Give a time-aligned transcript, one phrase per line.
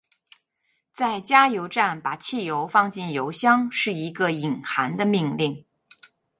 [0.91, 5.63] 在加油站把汽油放进油箱是一个隐含的命令。